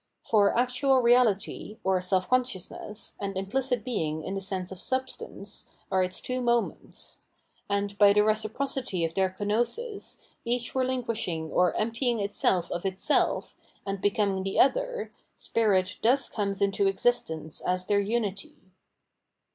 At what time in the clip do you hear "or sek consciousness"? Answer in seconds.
1.83-3.13